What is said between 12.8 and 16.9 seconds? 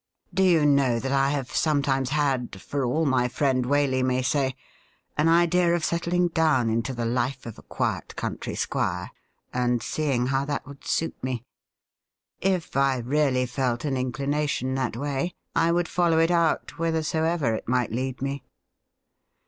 really felt an inclination that way, I would follow it out